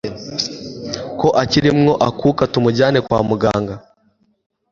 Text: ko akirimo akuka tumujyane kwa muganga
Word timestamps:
ko 1.19 1.27
akirimo 1.41 1.91
akuka 2.09 2.43
tumujyane 2.53 2.99
kwa 3.05 3.19
muganga 3.29 3.75